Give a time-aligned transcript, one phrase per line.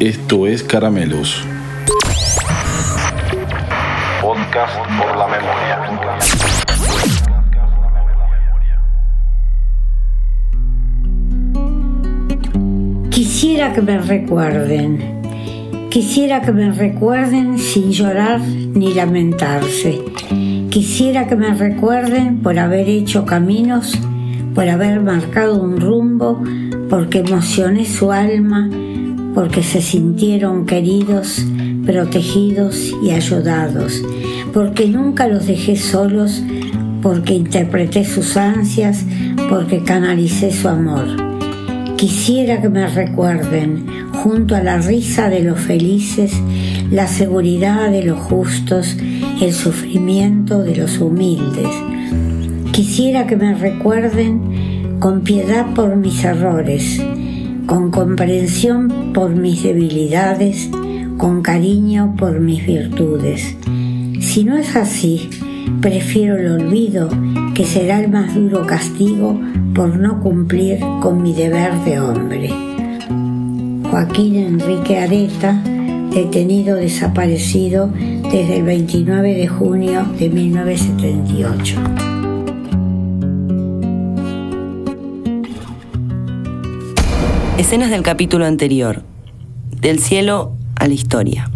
[0.00, 1.44] Esto es Caramelos.
[4.20, 5.76] Podcast por la memoria.
[13.10, 15.22] Quisiera que me recuerden.
[15.90, 20.02] Quisiera que me recuerden sin llorar ni lamentarse.
[20.70, 23.96] Quisiera que me recuerden por haber hecho caminos,
[24.56, 26.42] por haber marcado un rumbo,
[26.88, 28.70] porque emocioné su alma,
[29.34, 31.44] porque se sintieron queridos,
[31.84, 34.02] protegidos y ayudados,
[34.54, 36.42] porque nunca los dejé solos,
[37.02, 39.04] porque interpreté sus ansias,
[39.50, 41.04] porque canalicé su amor.
[41.96, 43.84] Quisiera que me recuerden,
[44.14, 46.32] junto a la risa de los felices,
[46.90, 48.96] la seguridad de los justos,
[49.42, 51.68] el sufrimiento de los humildes.
[52.76, 54.45] Quisiera que me recuerden
[54.98, 57.02] con piedad por mis errores,
[57.66, 60.70] con comprensión por mis debilidades,
[61.18, 63.56] con cariño por mis virtudes.
[64.20, 65.28] Si no es así,
[65.80, 67.08] prefiero el olvido,
[67.54, 69.38] que será el más duro castigo
[69.74, 72.50] por no cumplir con mi deber de hombre.
[73.90, 75.62] Joaquín Enrique Areta,
[76.12, 77.90] detenido desaparecido
[78.30, 82.15] desde el 29 de junio de 1978.
[87.58, 89.02] Escenas del capítulo anterior.
[89.70, 91.48] Del cielo a la historia.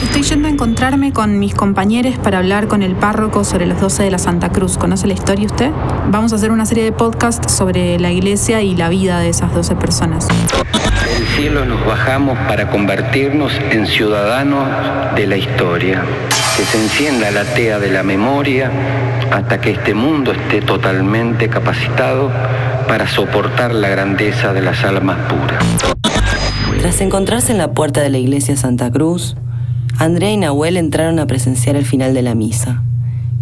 [0.00, 4.04] Estoy yendo a encontrarme con mis compañeros para hablar con el párroco sobre los 12
[4.04, 4.78] de la Santa Cruz.
[4.78, 5.72] ¿Conoce la historia usted?
[6.08, 9.52] Vamos a hacer una serie de podcasts sobre la iglesia y la vida de esas
[9.52, 10.28] 12 personas.
[10.28, 14.68] Del cielo nos bajamos para convertirnos en ciudadanos
[15.16, 16.00] de la historia.
[16.56, 18.70] Que se encienda la tea de la memoria
[19.32, 22.30] hasta que este mundo esté totalmente capacitado
[22.86, 25.64] para soportar la grandeza de las almas puras.
[26.80, 29.36] Tras encontrarse en la puerta de la iglesia Santa Cruz,
[29.98, 32.82] Andrea y Nahuel entraron a presenciar el final de la misa.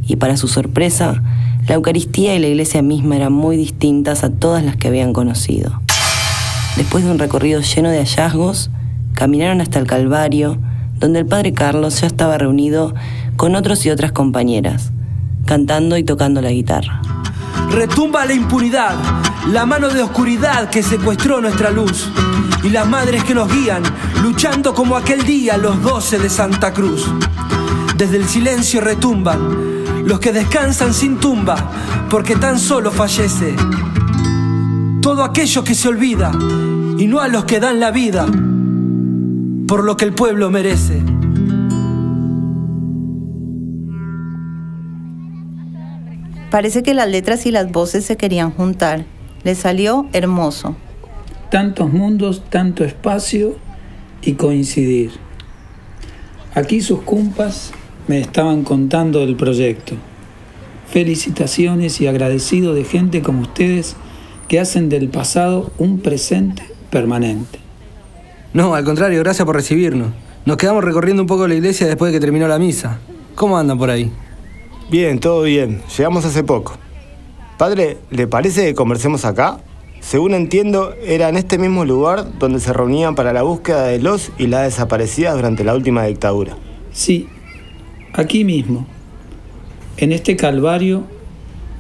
[0.07, 1.23] Y para su sorpresa,
[1.67, 5.81] la Eucaristía y la iglesia misma eran muy distintas a todas las que habían conocido.
[6.77, 8.71] Después de un recorrido lleno de hallazgos,
[9.15, 10.59] caminaron hasta el Calvario,
[10.99, 12.95] donde el padre Carlos ya estaba reunido
[13.37, 14.93] con otros y otras compañeras,
[15.47, 17.01] cantando y tocando la guitarra.
[17.71, 18.97] Retumba la impunidad,
[19.49, 22.11] la mano de oscuridad que secuestró nuestra luz
[22.63, 23.83] y las madres que nos guían,
[24.23, 27.07] luchando como aquel día los doce de Santa Cruz.
[27.97, 31.57] Desde el silencio retumban los que descansan sin tumba,
[32.09, 33.55] porque tan solo fallece
[35.01, 36.31] todo aquello que se olvida
[36.99, 38.27] y no a los que dan la vida
[39.67, 41.03] por lo que el pueblo merece.
[46.51, 49.05] Parece que las letras y las voces se querían juntar.
[49.45, 50.77] Le salió hermoso.
[51.51, 53.57] Tantos mundos, tanto espacio
[54.23, 55.13] y coincidir.
[56.55, 57.71] Aquí sus cumpas
[58.09, 59.95] me estaban contando del proyecto.
[60.89, 63.95] Felicitaciones y agradecido de gente como ustedes
[64.49, 67.61] que hacen del pasado un presente permanente.
[68.53, 70.09] No, al contrario, gracias por recibirnos.
[70.45, 72.99] Nos quedamos recorriendo un poco la iglesia después de que terminó la misa.
[73.37, 74.11] ¿Cómo andan por ahí?
[74.91, 75.83] Bien, todo bien.
[75.97, 76.75] Llegamos hace poco.
[77.59, 79.61] Padre, ¿le parece que conversemos acá?
[80.01, 84.33] Según entiendo, era en este mismo lugar donde se reunían para la búsqueda de los
[84.37, 86.57] y las desaparecidas durante la última dictadura.
[86.93, 87.29] Sí,
[88.15, 88.85] aquí mismo.
[89.97, 91.05] En este calvario,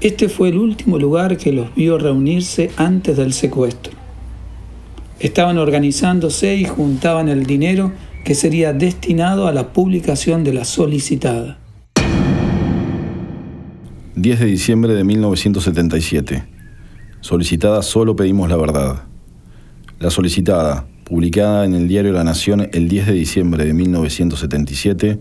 [0.00, 3.92] este fue el último lugar que los vio reunirse antes del secuestro.
[5.18, 7.90] Estaban organizándose y juntaban el dinero
[8.24, 11.59] que sería destinado a la publicación de la solicitada.
[14.20, 16.44] 10 de diciembre de 1977.
[17.22, 19.04] Solicitada Solo pedimos la verdad.
[19.98, 25.20] La solicitada, publicada en el diario La Nación el 10 de diciembre de 1977,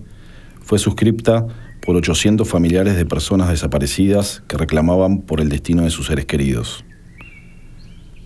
[0.61, 1.47] fue suscripta
[1.81, 6.83] por 800 familiares de personas desaparecidas que reclamaban por el destino de sus seres queridos.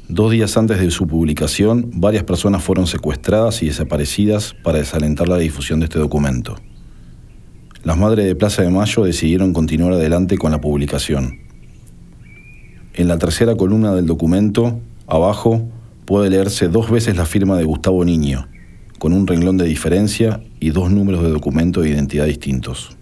[0.09, 5.37] Dos días antes de su publicación, varias personas fueron secuestradas y desaparecidas para desalentar la
[5.37, 6.55] difusión de este documento.
[7.83, 11.39] Las madres de Plaza de Mayo decidieron continuar adelante con la publicación.
[12.93, 15.67] En la tercera columna del documento, abajo,
[16.05, 18.47] puede leerse dos veces la firma de Gustavo Niño,
[18.99, 22.95] con un renglón de diferencia y dos números de documento de identidad distintos.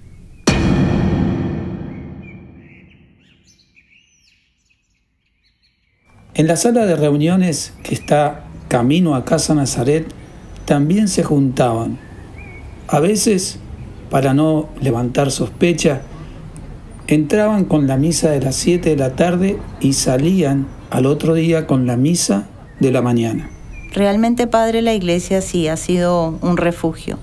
[6.33, 10.07] En la sala de reuniones que está camino a Casa Nazaret,
[10.65, 11.99] también se juntaban.
[12.87, 13.59] A veces,
[14.11, 16.01] para no levantar sospecha,
[17.07, 21.65] entraban con la misa de las 7 de la tarde y salían al otro día
[21.65, 22.47] con la misa
[22.79, 23.49] de la mañana.
[23.93, 27.17] Realmente, padre, la iglesia sí ha sido un refugio.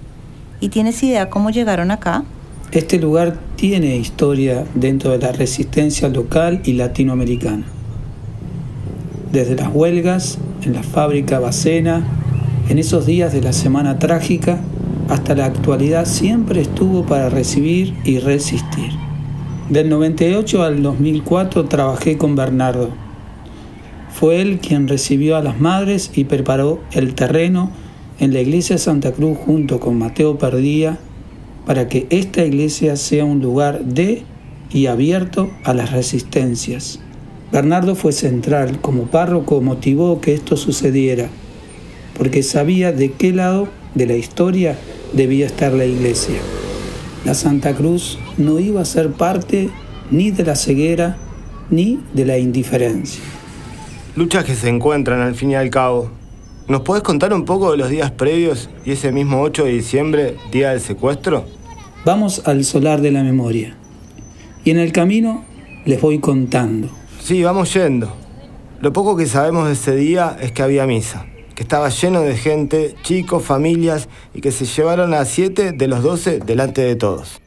[0.61, 2.25] ¿Y tienes idea cómo llegaron acá?
[2.73, 7.64] Este lugar tiene historia dentro de la resistencia local y latinoamericana.
[9.31, 12.02] Desde las huelgas, en la fábrica Bacena,
[12.69, 14.58] en esos días de la Semana Trágica,
[15.08, 18.90] hasta la actualidad siempre estuvo para recibir y resistir.
[19.70, 22.90] Del 98 al 2004 trabajé con Bernardo.
[24.10, 27.70] Fue él quien recibió a las madres y preparó el terreno
[28.19, 30.99] en la iglesia Santa Cruz junto con Mateo Perdía
[31.66, 34.25] para que esta iglesia sea un lugar de
[34.70, 37.00] y abierto a las resistencias.
[37.52, 41.28] Bernardo fue central, como párroco motivó que esto sucediera,
[42.16, 44.76] porque sabía de qué lado de la historia
[45.12, 46.38] debía estar la iglesia.
[47.25, 49.70] La Santa Cruz no iba a ser parte
[50.10, 51.16] ni de la ceguera
[51.70, 53.22] ni de la indiferencia.
[54.16, 56.10] Luchas que se encuentran al fin y al cabo.
[56.66, 60.37] ¿Nos podés contar un poco de los días previos y ese mismo 8 de diciembre,
[60.52, 61.46] día del secuestro?
[62.04, 63.76] Vamos al solar de la memoria.
[64.64, 65.44] Y en el camino
[65.84, 66.90] les voy contando.
[67.20, 68.12] Sí, vamos yendo.
[68.81, 71.26] Lo poco que sabemos de ese día es que había misa,
[71.58, 76.05] que estaba lleno de gente, chicos, familias, y que se llevaron a siete de los
[76.05, 77.43] doce delante de todos.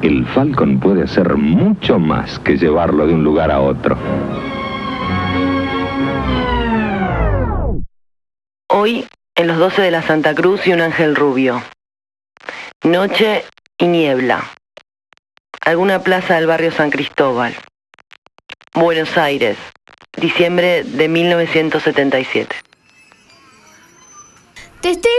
[0.00, 3.98] El Falcon puede hacer mucho más que llevarlo de un lugar a otro.
[8.68, 11.60] Hoy, en los 12 de la Santa Cruz y un ángel rubio.
[12.84, 13.44] Noche
[13.76, 14.44] y niebla.
[15.66, 17.56] Alguna plaza del barrio San Cristóbal.
[18.78, 19.56] Buenos Aires,
[20.16, 22.54] diciembre de 1977.
[24.80, 25.10] ¡Te estoy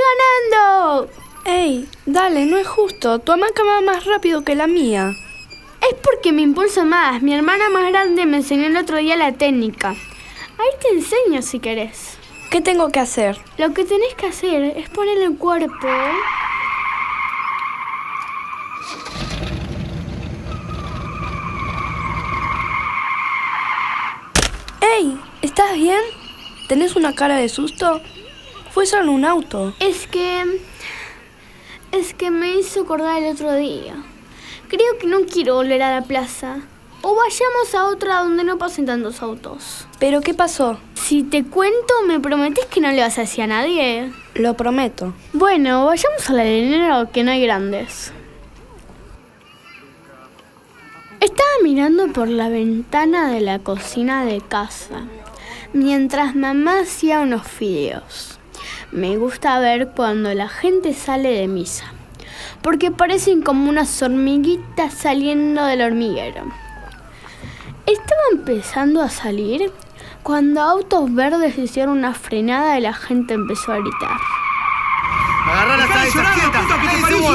[0.49, 1.09] ganando!
[1.43, 1.89] ¡Ey!
[2.05, 3.19] Dale, no es justo.
[3.19, 5.11] Tu hamaca va más rápido que la mía.
[5.81, 7.21] Es porque me impulso más.
[7.21, 9.89] Mi hermana más grande me enseñó el otro día la técnica.
[9.89, 12.17] Ahí te enseño si querés.
[12.51, 13.37] ¿Qué tengo que hacer?
[13.57, 15.87] Lo que tenés que hacer es poner el cuerpo.
[24.81, 25.19] ¡Ey!
[25.69, 26.01] ¿Estás bien?
[26.67, 28.01] ¿Tenés una cara de susto?
[28.71, 29.75] Fue solo un auto.
[29.79, 30.43] Es que...
[31.91, 33.93] Es que me hizo acordar el otro día.
[34.67, 36.61] Creo que no quiero volver a la plaza.
[37.03, 39.85] O vayamos a otra donde no pasen tantos autos.
[39.99, 40.79] ¿Pero qué pasó?
[40.95, 44.11] Si te cuento, me prometes que no le vas a decir a nadie.
[44.33, 45.13] Lo prometo.
[45.33, 48.11] Bueno, vayamos a la arenero que no hay grandes.
[51.19, 55.05] Estaba mirando por la ventana de la cocina de casa,
[55.73, 58.39] mientras mamá hacía unos fideos.
[58.91, 61.85] Me gusta ver cuando la gente sale de misa,
[62.61, 66.45] porque parecen como unas hormiguitas saliendo del hormiguero.
[67.85, 69.71] Estaba empezando a salir
[70.23, 74.17] cuando autos verdes hicieron una frenada y la gente empezó a gritar.
[75.45, 76.61] Agarrá la cabeza, quieta,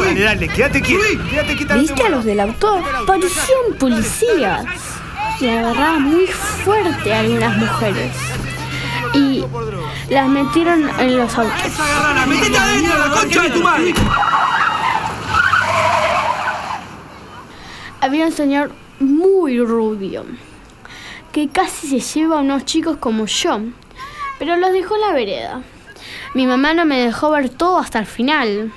[0.04, 1.74] dale, dale, quédate quieta, quédate quieta.
[1.76, 2.82] ¿Viste a los del auto?
[3.06, 4.93] Parecían policías.
[5.40, 8.12] Y agarraban muy fuerte a algunas mujeres.
[9.12, 9.44] Y
[10.08, 11.52] las metieron en los autos.
[18.00, 20.24] Había un señor muy rubio
[21.32, 23.60] que casi se lleva a unos chicos como yo,
[24.38, 25.62] pero los dejó en la vereda.
[26.34, 28.72] Mi mamá no me dejó ver todo hasta el final,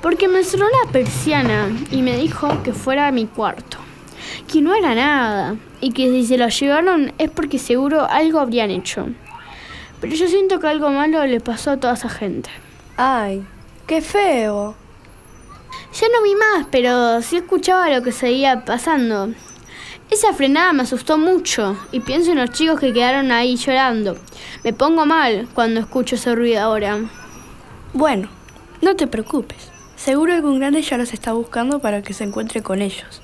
[0.00, 3.78] porque me cerró la persiana y me dijo que fuera a mi cuarto,
[4.56, 8.70] que no era nada y que si se lo llevaron es porque seguro algo habrían
[8.70, 9.08] hecho.
[10.00, 12.48] Pero yo siento que algo malo le pasó a toda esa gente.
[12.96, 13.44] Ay,
[13.86, 14.74] qué feo.
[15.92, 19.28] Ya no vi más, pero sí escuchaba lo que seguía pasando.
[20.10, 24.16] Esa frenada me asustó mucho y pienso en los chicos que quedaron ahí llorando.
[24.64, 26.98] Me pongo mal cuando escucho ese ruido ahora.
[27.92, 28.30] Bueno,
[28.80, 29.70] no te preocupes.
[29.96, 33.20] Seguro algún grande ya los está buscando para que se encuentre con ellos.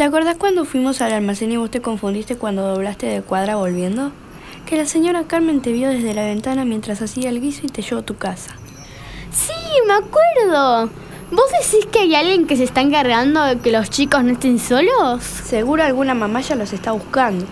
[0.00, 4.12] ¿Te acordás cuando fuimos al almacén y vos te confundiste cuando doblaste de cuadra volviendo?
[4.64, 7.82] Que la señora Carmen te vio desde la ventana mientras hacía el guiso y te
[7.82, 8.52] llevó a tu casa.
[9.30, 9.52] Sí,
[9.86, 10.88] me acuerdo.
[11.30, 14.58] ¿Vos decís que hay alguien que se está encargando de que los chicos no estén
[14.58, 15.22] solos?
[15.22, 17.44] Seguro alguna mamá ya los está buscando.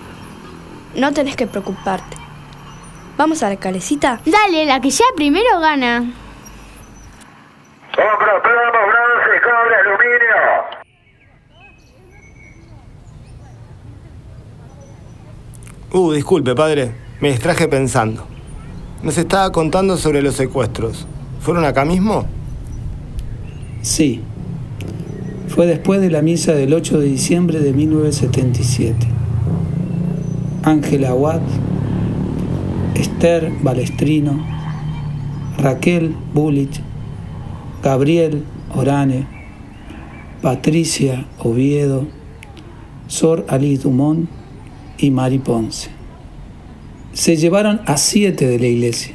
[0.95, 2.17] No tenés que preocuparte.
[3.19, 4.23] ¿Vamos a la calecita?
[4.25, 6.14] Dale, la que ya primero gana.
[15.99, 16.93] Uh, disculpe, padre.
[17.21, 18.23] Me distraje pensando.
[19.02, 21.09] Nos estaba contando sobre los secuestros.
[21.40, 22.25] ¿Fueron acá mismo?
[23.83, 24.21] Sí.
[25.49, 29.09] Fue después de la misa del 8 de diciembre de 1977.
[30.62, 31.43] Ángela Watt,
[32.95, 34.38] Esther Balestrino,
[35.59, 36.81] Raquel Bullich,
[37.83, 39.26] Gabriel Orane,
[40.43, 42.07] Patricia Oviedo,
[43.09, 44.38] Sor Ali Dumont
[44.99, 45.90] y Mari Ponce.
[47.12, 49.14] Se llevaron a siete de la iglesia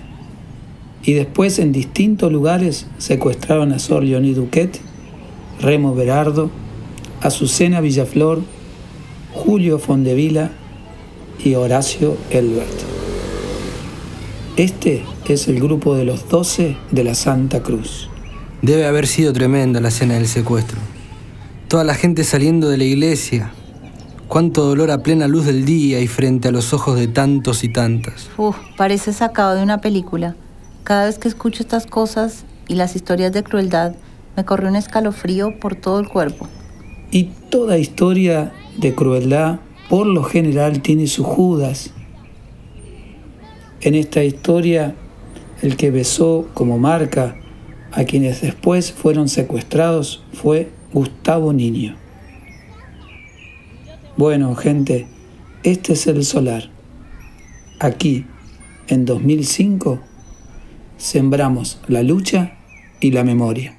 [1.03, 4.79] y después en distintos lugares secuestraron a Sor Leonie Duquet,
[5.59, 6.49] Remo Berardo,
[7.21, 8.41] Azucena Villaflor,
[9.33, 10.51] Julio Fondevila
[11.43, 12.93] y Horacio Elbert.
[14.55, 18.09] Este es el grupo de los doce de la Santa Cruz.
[18.61, 20.77] Debe haber sido tremenda la escena del secuestro.
[21.67, 23.51] Toda la gente saliendo de la iglesia.
[24.33, 27.69] Cuánto dolor a plena luz del día y frente a los ojos de tantos y
[27.69, 28.31] tantas.
[28.35, 30.35] Uf, parece sacado de una película.
[30.83, 33.93] Cada vez que escucho estas cosas y las historias de crueldad,
[34.35, 36.47] me corre un escalofrío por todo el cuerpo.
[37.11, 41.91] Y toda historia de crueldad, por lo general, tiene su Judas.
[43.81, 44.95] En esta historia,
[45.61, 47.35] el que besó como marca
[47.91, 52.02] a quienes después fueron secuestrados fue Gustavo Niño.
[54.15, 55.08] Bueno, gente,
[55.63, 56.70] este es el solar.
[57.79, 58.27] Aquí,
[58.88, 60.00] en 2005,
[60.98, 62.58] sembramos la lucha
[63.00, 63.75] y la memoria.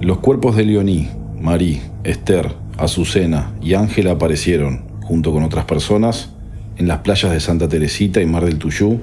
[0.00, 6.30] Los cuerpos de Leoní, Marí, Esther, Azucena y Ángela aparecieron, junto con otras personas,
[6.78, 8.98] en las playas de Santa Teresita y Mar del Tuyú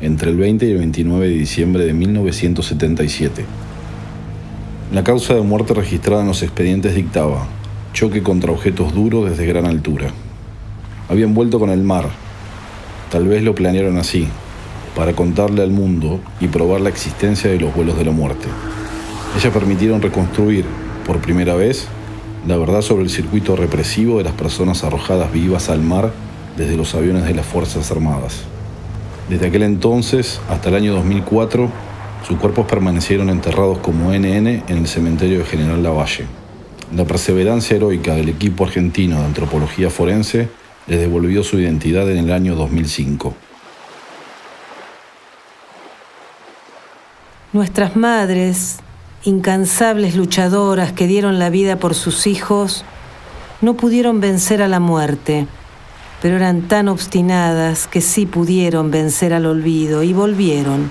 [0.00, 3.44] entre el 20 y el 29 de diciembre de 1977.
[4.92, 7.48] La causa de muerte registrada en los expedientes dictaba
[7.92, 10.08] choque contra objetos duros desde gran altura.
[11.08, 12.08] Habían vuelto con el mar.
[13.10, 14.28] Tal vez lo planearon así,
[14.94, 18.46] para contarle al mundo y probar la existencia de los vuelos de la muerte.
[19.36, 20.64] Ellas permitieron reconstruir,
[21.06, 21.88] por primera vez,
[22.46, 26.12] la verdad sobre el circuito represivo de las personas arrojadas vivas al mar
[26.56, 28.42] desde los aviones de las Fuerzas Armadas.
[29.28, 31.68] Desde aquel entonces hasta el año 2004,
[32.26, 36.39] sus cuerpos permanecieron enterrados como NN en el cementerio de General Lavalle.
[36.94, 40.48] La perseverancia heroica del equipo argentino de antropología forense
[40.88, 43.32] les devolvió su identidad en el año 2005.
[47.52, 48.78] Nuestras madres,
[49.22, 52.84] incansables luchadoras que dieron la vida por sus hijos,
[53.60, 55.46] no pudieron vencer a la muerte,
[56.20, 60.90] pero eran tan obstinadas que sí pudieron vencer al olvido y volvieron.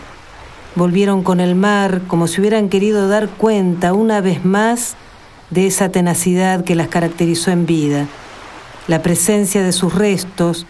[0.75, 4.95] Volvieron con el mar como si hubieran querido dar cuenta una vez más
[5.49, 8.07] de esa tenacidad que las caracterizó en vida.
[8.87, 10.65] La presencia de sus restos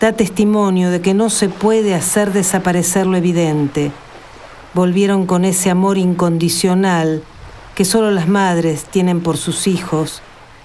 [0.00, 3.92] da testimonio de que no se puede hacer desaparecer lo evidente.
[4.74, 7.22] Volvieron con ese amor incondicional
[7.74, 10.22] que solo las madres tienen por sus hijos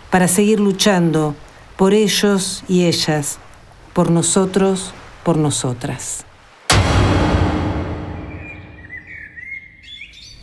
[0.10, 1.36] para seguir luchando
[1.76, 3.38] por ellos y ellas,
[3.94, 4.94] por nosotros,
[5.24, 6.26] por nosotras.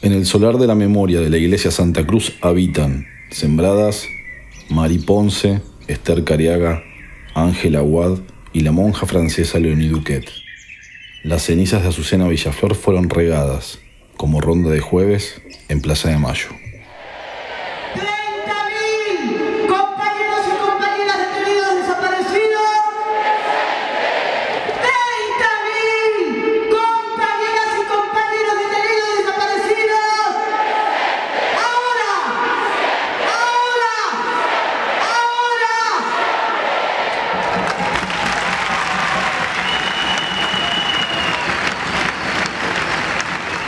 [0.03, 4.09] En el solar de la memoria de la iglesia Santa Cruz habitan Sembradas,
[4.69, 6.83] Mari Ponce, Esther Cariaga,
[7.35, 8.19] Ángela Aguad
[8.53, 10.29] y la monja francesa Leonie Duquet.
[11.23, 13.79] Las cenizas de Azucena Villaflor fueron regadas,
[14.17, 16.49] como ronda de jueves, en Plaza de Mayo.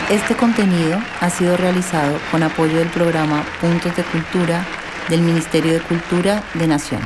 [0.09, 4.63] Este contenido ha sido realizado con apoyo del programa Puntos de Cultura
[5.09, 7.01] del Ministerio de Cultura de Nación.